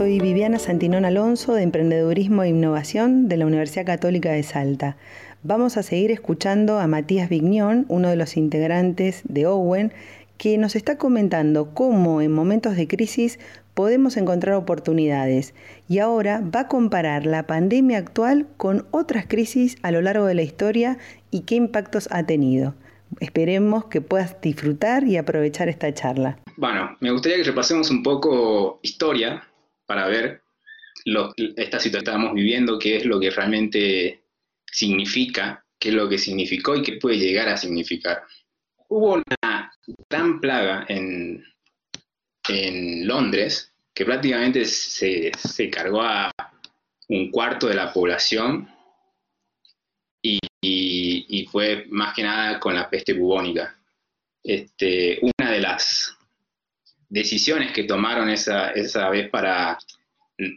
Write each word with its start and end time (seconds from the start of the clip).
soy 0.00 0.18
Viviana 0.18 0.58
Santinón 0.58 1.04
Alonso 1.04 1.52
de 1.52 1.62
Emprendedurismo 1.62 2.42
e 2.42 2.48
Innovación 2.48 3.28
de 3.28 3.36
la 3.36 3.44
Universidad 3.44 3.84
Católica 3.84 4.32
de 4.32 4.42
Salta. 4.42 4.96
Vamos 5.42 5.76
a 5.76 5.82
seguir 5.82 6.10
escuchando 6.10 6.78
a 6.78 6.86
Matías 6.86 7.28
Vignión, 7.28 7.84
uno 7.88 8.08
de 8.08 8.16
los 8.16 8.38
integrantes 8.38 9.20
de 9.28 9.46
Owen, 9.46 9.92
que 10.38 10.56
nos 10.56 10.74
está 10.74 10.96
comentando 10.96 11.74
cómo 11.74 12.22
en 12.22 12.32
momentos 12.32 12.76
de 12.76 12.88
crisis 12.88 13.38
podemos 13.74 14.16
encontrar 14.16 14.54
oportunidades 14.54 15.52
y 15.86 15.98
ahora 15.98 16.40
va 16.40 16.60
a 16.60 16.68
comparar 16.68 17.26
la 17.26 17.46
pandemia 17.46 17.98
actual 17.98 18.46
con 18.56 18.86
otras 18.92 19.26
crisis 19.26 19.76
a 19.82 19.90
lo 19.90 20.00
largo 20.00 20.24
de 20.24 20.34
la 20.34 20.42
historia 20.42 20.96
y 21.30 21.40
qué 21.40 21.56
impactos 21.56 22.08
ha 22.10 22.22
tenido. 22.22 22.74
Esperemos 23.18 23.84
que 23.84 24.00
puedas 24.00 24.40
disfrutar 24.40 25.04
y 25.04 25.18
aprovechar 25.18 25.68
esta 25.68 25.92
charla. 25.92 26.38
Bueno, 26.56 26.96
me 27.00 27.10
gustaría 27.10 27.36
que 27.36 27.44
repasemos 27.44 27.90
un 27.90 28.02
poco 28.02 28.78
historia 28.82 29.42
para 29.90 30.06
ver 30.06 30.40
esta 31.56 31.80
situación 31.80 32.04
que 32.04 32.10
estamos 32.10 32.32
viviendo, 32.32 32.78
qué 32.78 32.98
es 32.98 33.04
lo 33.04 33.18
que 33.18 33.28
realmente 33.28 34.22
significa, 34.64 35.64
qué 35.80 35.88
es 35.88 35.96
lo 35.96 36.08
que 36.08 36.16
significó 36.16 36.76
y 36.76 36.82
qué 36.82 36.92
puede 36.92 37.18
llegar 37.18 37.48
a 37.48 37.56
significar. 37.56 38.22
Hubo 38.86 39.14
una 39.14 39.72
gran 40.08 40.40
plaga 40.40 40.86
en, 40.88 41.44
en 42.48 43.04
Londres 43.04 43.72
que 43.92 44.04
prácticamente 44.04 44.64
se, 44.64 45.32
se 45.36 45.68
cargó 45.68 46.02
a 46.02 46.30
un 47.08 47.32
cuarto 47.32 47.66
de 47.66 47.74
la 47.74 47.92
población 47.92 48.68
y, 50.22 51.48
fue 51.50 51.86
más 51.90 52.14
que 52.14 52.22
nada 52.22 52.60
con 52.60 52.76
la 52.76 52.88
peste 52.88 53.12
bubónica. 53.12 53.76
Este, 54.40 55.18
una 55.20 55.50
de 55.50 55.60
las 55.60 56.16
decisiones 57.10 57.72
que 57.72 57.84
tomaron 57.84 58.30
esa, 58.30 58.70
esa 58.70 59.10
vez 59.10 59.28
para 59.28 59.76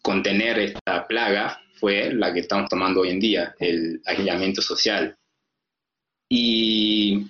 contener 0.00 0.58
esta 0.58 1.06
plaga 1.06 1.60
fue 1.74 2.14
la 2.14 2.32
que 2.32 2.40
estamos 2.40 2.70
tomando 2.70 3.02
hoy 3.02 3.10
en 3.10 3.20
día, 3.20 3.54
el 3.58 4.00
aislamiento 4.06 4.62
social. 4.62 5.14
Y, 6.30 7.26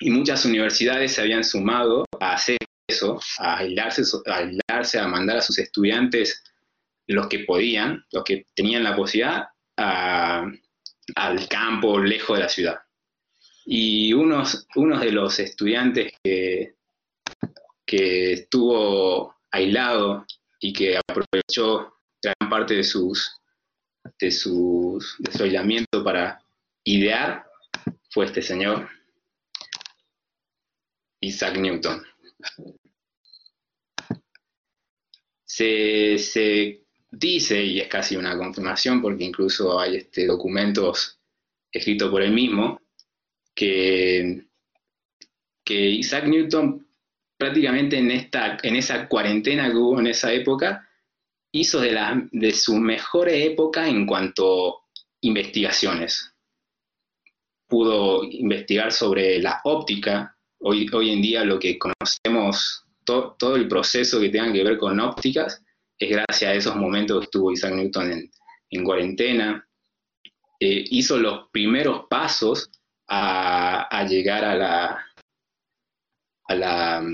muchas 0.00 0.44
universidades 0.44 1.12
se 1.12 1.22
habían 1.22 1.44
sumado 1.44 2.04
a 2.20 2.34
hacer 2.34 2.58
eso, 2.88 3.18
a 3.38 3.58
aislarse, 3.58 4.98
a 4.98 5.04
a 5.04 5.08
mandar 5.08 5.38
a 5.38 5.40
sus 5.40 5.58
estudiantes 5.58 6.42
los 7.06 7.28
que 7.28 7.40
podían, 7.40 8.04
los 8.10 8.24
que 8.24 8.44
tenían 8.54 8.82
la 8.82 8.96
posibilidad, 8.96 9.44
al 9.76 11.48
campo, 11.48 11.98
lejos 11.98 12.36
de 12.36 12.42
la 12.42 12.48
ciudad. 12.48 12.78
Y 13.64 14.12
unos, 14.12 14.66
unos 14.74 15.00
de 15.00 15.12
los 15.12 15.38
estudiantes 15.38 16.12
que, 16.22 16.74
que 17.86 18.32
estuvo 18.34 19.36
aislado 19.50 20.26
y 20.60 20.72
que 20.72 20.96
aprovechó 20.96 21.94
gran 22.22 22.50
parte 22.50 22.74
de 22.74 22.84
sus 22.84 23.40
de, 24.18 24.30
sus, 24.30 25.16
su 25.36 25.42
aislamiento 25.42 26.04
para 26.04 26.42
idear 26.84 27.46
fue 28.10 28.26
este 28.26 28.42
señor 28.42 28.88
Isaac 31.20 31.56
Newton. 31.56 32.02
Se, 35.44 36.18
se 36.18 36.84
dice, 37.10 37.62
y 37.64 37.80
es 37.80 37.88
casi 37.88 38.16
una 38.16 38.36
confirmación 38.36 39.00
porque 39.00 39.24
incluso 39.24 39.78
hay 39.80 39.96
este, 39.96 40.26
documentos 40.26 41.18
escritos 41.72 42.10
por 42.10 42.22
él 42.22 42.32
mismo, 42.32 42.80
que, 43.54 44.44
que 45.64 45.74
Isaac 45.74 46.26
Newton 46.26 46.86
prácticamente 47.36 47.98
en, 47.98 48.10
esta, 48.10 48.58
en 48.62 48.76
esa 48.76 49.08
cuarentena 49.08 49.70
que 49.70 49.76
hubo 49.76 50.00
en 50.00 50.06
esa 50.08 50.32
época, 50.32 50.88
hizo 51.52 51.80
de, 51.80 51.92
la, 51.92 52.20
de 52.32 52.52
su 52.52 52.76
mejor 52.76 53.28
época 53.28 53.88
en 53.88 54.06
cuanto 54.06 54.78
a 54.78 54.80
investigaciones. 55.20 56.34
Pudo 57.68 58.24
investigar 58.24 58.92
sobre 58.92 59.38
la 59.40 59.60
óptica, 59.64 60.36
hoy, 60.60 60.88
hoy 60.92 61.10
en 61.10 61.22
día 61.22 61.44
lo 61.44 61.58
que 61.58 61.78
conocemos, 61.78 62.84
todo 63.04 63.56
el 63.56 63.68
proceso 63.68 64.20
que 64.20 64.30
tenga 64.30 64.52
que 64.52 64.64
ver 64.64 64.78
con 64.78 64.98
ópticas, 64.98 65.62
es 65.98 66.10
gracias 66.10 66.50
a 66.50 66.54
esos 66.54 66.76
momentos 66.76 67.20
que 67.20 67.24
estuvo 67.24 67.52
Isaac 67.52 67.74
Newton 67.74 68.30
en, 68.70 68.84
cuarentena. 68.84 69.66
Eh, 70.58 70.84
hizo 70.90 71.16
los 71.18 71.48
primeros 71.50 72.06
pasos 72.08 72.70
a, 73.08 74.04
llegar 74.08 74.44
a 74.44 74.54
la, 74.56 75.06
a 76.48 76.54
la, 76.54 77.04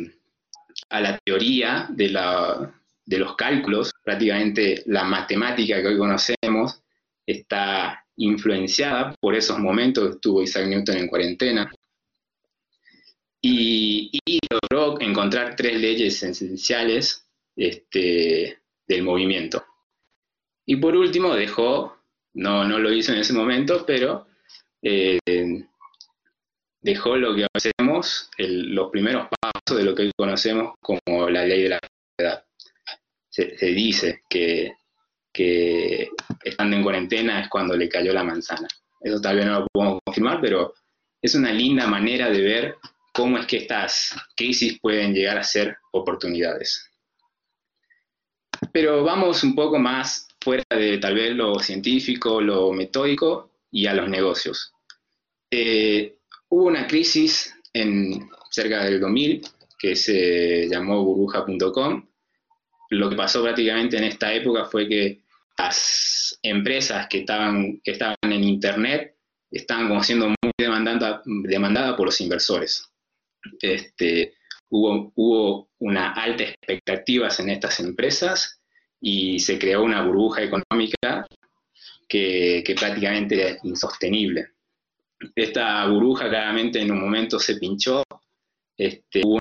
a 0.90 1.00
la 1.00 1.18
teoría 1.24 1.86
de, 1.90 2.10
la, 2.10 2.72
de 3.06 3.18
los 3.18 3.36
cálculos. 3.36 3.92
Prácticamente 4.04 4.82
la 4.86 5.04
matemática 5.04 5.80
que 5.80 5.88
hoy 5.88 5.98
conocemos 5.98 6.82
está 7.26 8.04
influenciada 8.16 9.14
por 9.20 9.34
esos 9.34 9.58
momentos 9.58 10.04
que 10.04 10.14
estuvo 10.16 10.42
Isaac 10.42 10.66
Newton 10.66 10.96
en 10.96 11.08
cuarentena. 11.08 11.70
Y, 13.42 14.10
logró 14.50 15.00
encontrar 15.00 15.56
tres 15.56 15.80
leyes 15.80 16.22
esenciales 16.22 17.26
este, 17.56 18.60
del 18.86 19.02
movimiento. 19.02 19.64
Y 20.66 20.76
por 20.76 20.94
último 20.94 21.34
dejó, 21.34 21.96
no, 22.34 22.64
no 22.64 22.78
lo 22.78 22.92
hizo 22.92 23.12
en 23.12 23.18
ese 23.18 23.32
momento, 23.32 23.84
pero 23.86 24.26
eh, 24.82 25.18
dejó 26.80 27.16
lo 27.16 27.34
que 27.34 27.46
hacemos, 27.54 28.30
los 28.38 28.90
primeros 28.90 29.28
pasos 29.28 29.59
de 29.74 29.84
lo 29.84 29.94
que 29.94 30.10
conocemos 30.16 30.74
como 30.80 31.28
la 31.28 31.44
ley 31.44 31.62
de 31.64 31.68
la 31.70 31.78
gravedad. 32.18 32.44
Se, 33.28 33.44
dice 33.66 34.22
que, 34.28 34.74
que 35.32 36.10
estando 36.42 36.76
en 36.76 36.82
cuarentena 36.82 37.40
es 37.40 37.48
cuando 37.48 37.76
le 37.76 37.88
cayó 37.88 38.12
la 38.12 38.24
manzana. 38.24 38.68
Eso 39.00 39.20
tal 39.20 39.36
vez 39.36 39.46
no 39.46 39.60
lo 39.60 39.66
podemos 39.72 39.98
confirmar, 40.04 40.40
pero 40.40 40.74
es 41.22 41.34
una 41.34 41.52
linda 41.52 41.86
manera 41.86 42.30
de 42.30 42.40
ver 42.40 42.76
cómo 43.12 43.38
es 43.38 43.46
que 43.46 43.58
estas 43.58 44.16
crisis 44.36 44.78
pueden 44.80 45.14
llegar 45.14 45.38
a 45.38 45.44
ser 45.44 45.76
oportunidades. 45.92 46.90
Pero 48.72 49.02
vamos 49.04 49.42
un 49.42 49.54
poco 49.54 49.78
más 49.78 50.28
fuera 50.40 50.64
de 50.70 50.98
tal 50.98 51.14
vez 51.14 51.34
lo 51.34 51.58
científico, 51.58 52.40
lo 52.40 52.72
metódico 52.72 53.50
y 53.70 53.86
a 53.86 53.94
los 53.94 54.08
negocios. 54.08 54.72
Eh, 55.50 56.16
hubo 56.48 56.64
una 56.64 56.86
crisis 56.86 57.54
en 57.72 58.28
cerca 58.50 58.84
del 58.84 59.00
2000 59.00 59.42
que 59.80 59.96
se 59.96 60.68
llamó 60.68 61.02
burbuja.com. 61.02 62.06
Lo 62.90 63.08
que 63.08 63.16
pasó 63.16 63.42
prácticamente 63.42 63.96
en 63.96 64.04
esta 64.04 64.32
época 64.32 64.66
fue 64.66 64.86
que 64.86 65.22
las 65.56 66.38
empresas 66.42 67.06
que 67.08 67.20
estaban, 67.20 67.80
que 67.82 67.92
estaban 67.92 68.16
en 68.22 68.44
Internet 68.44 69.16
estaban 69.50 69.88
como 69.88 70.02
siendo 70.04 70.28
muy 70.28 70.36
demandadas 70.58 71.96
por 71.96 72.06
los 72.06 72.20
inversores. 72.20 72.88
Este, 73.60 74.34
hubo, 74.68 75.12
hubo 75.14 75.70
una 75.78 76.12
alta 76.12 76.44
expectativas 76.44 77.40
en 77.40 77.50
estas 77.50 77.80
empresas 77.80 78.60
y 79.00 79.40
se 79.40 79.58
creó 79.58 79.82
una 79.82 80.02
burbuja 80.04 80.42
económica 80.42 81.26
que, 82.06 82.74
prácticamente 82.78 83.40
era 83.40 83.58
insostenible. 83.62 84.48
Esta 85.34 85.86
burbuja 85.86 86.28
claramente 86.28 86.80
en 86.80 86.90
un 86.90 87.00
momento 87.00 87.38
se 87.38 87.56
pinchó, 87.56 88.02
este, 88.76 89.22
hubo 89.24 89.39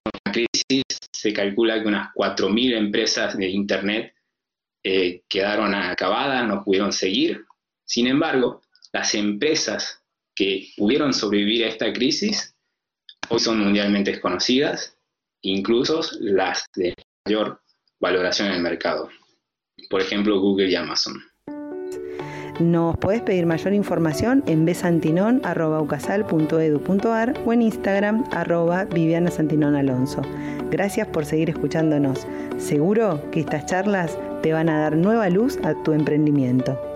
se 1.11 1.33
calcula 1.33 1.81
que 1.81 1.87
unas 1.87 2.13
4.000 2.13 2.77
empresas 2.77 3.37
de 3.37 3.49
Internet 3.49 4.13
eh, 4.83 5.23
quedaron 5.27 5.73
acabadas, 5.73 6.47
no 6.47 6.63
pudieron 6.63 6.93
seguir. 6.93 7.45
Sin 7.85 8.07
embargo, 8.07 8.61
las 8.93 9.13
empresas 9.15 10.01
que 10.35 10.69
pudieron 10.77 11.13
sobrevivir 11.13 11.65
a 11.65 11.69
esta 11.69 11.91
crisis 11.91 12.55
hoy 13.29 13.39
son 13.39 13.59
mundialmente 13.59 14.11
desconocidas 14.11 14.95
incluso 15.41 16.01
las 16.19 16.65
de 16.75 16.93
mayor 17.25 17.61
valoración 17.99 18.49
en 18.49 18.55
el 18.55 18.61
mercado. 18.61 19.09
Por 19.89 20.01
ejemplo, 20.01 20.39
Google 20.39 20.69
y 20.69 20.75
Amazon. 20.75 21.21
Nos 22.59 22.97
podés 22.97 23.21
pedir 23.21 23.45
mayor 23.45 23.73
información 23.73 24.43
en 24.45 24.65
besantinon.ucasal.edu.ar 24.65 27.33
o 27.45 27.53
en 27.53 27.61
Instagram 27.61 28.25
arroba 28.31 28.85
Santinón 29.31 29.75
Alonso. 29.75 30.21
Gracias 30.69 31.07
por 31.07 31.23
seguir 31.25 31.49
escuchándonos. 31.49 32.27
Seguro 32.57 33.21
que 33.31 33.39
estas 33.39 33.65
charlas 33.65 34.17
te 34.43 34.51
van 34.51 34.67
a 34.67 34.79
dar 34.79 34.97
nueva 34.97 35.29
luz 35.29 35.57
a 35.63 35.73
tu 35.83 35.93
emprendimiento. 35.93 36.88